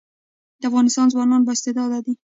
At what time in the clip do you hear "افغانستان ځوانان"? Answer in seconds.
0.69-1.41